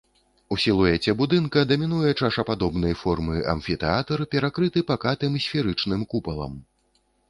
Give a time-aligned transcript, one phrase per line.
[0.53, 6.63] У сілуэце будынка дамінуе чашападобнай формы амфітэатр, перакрыты пакатым сферычным купалам.